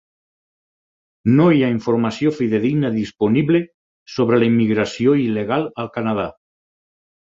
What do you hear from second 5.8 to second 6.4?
al Canadà.